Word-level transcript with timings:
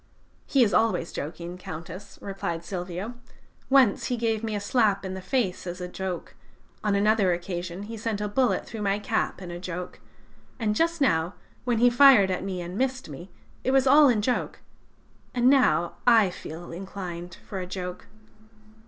"'He 0.47 0.63
is 0.63 0.73
always 0.73 1.11
joking, 1.11 1.59
Countess,' 1.59 2.17
replied 2.23 2.65
Silvio: 2.65 3.13
'once 3.69 4.05
he 4.05 4.17
gave 4.17 4.43
me 4.43 4.55
a 4.55 4.59
slap 4.59 5.05
in 5.05 5.13
the 5.13 5.21
face 5.21 5.67
in 5.67 5.75
a 5.75 5.87
joke; 5.87 6.33
on 6.83 6.95
another 6.95 7.33
occasion 7.33 7.83
he 7.83 7.95
sent 7.97 8.19
a 8.19 8.27
bullet 8.27 8.65
through 8.65 8.81
my 8.81 8.97
cap 8.97 9.43
in 9.43 9.51
a 9.51 9.59
joke; 9.59 9.99
and 10.57 10.73
just 10.75 11.01
now, 11.01 11.35
when 11.65 11.77
he 11.77 11.91
fired 11.91 12.31
at 12.31 12.43
me 12.43 12.61
and 12.63 12.79
missed 12.79 13.09
me, 13.09 13.29
it 13.63 13.69
was 13.69 13.85
all 13.85 14.09
in 14.09 14.17
a 14.17 14.21
joke. 14.21 14.61
And 15.35 15.51
now 15.51 15.97
I 16.07 16.31
feel 16.31 16.71
inclined 16.71 17.37
for 17.47 17.59
a 17.59 17.67
joke.' 17.67 18.07